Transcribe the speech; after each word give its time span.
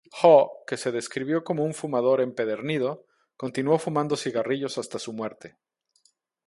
Haw, 0.19 0.45
que 0.67 0.77
se 0.77 0.91
describió 0.91 1.43
como 1.43 1.63
un 1.63 1.75
fumador 1.75 2.21
empedernido, 2.21 3.05
continuó 3.37 3.77
fumando 3.77 4.17
cigarrillos 4.17 4.79
hasta 4.79 4.97
su 4.97 5.13
muerte. 5.13 5.57